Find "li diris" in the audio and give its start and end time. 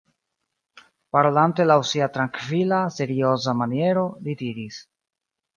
4.29-4.85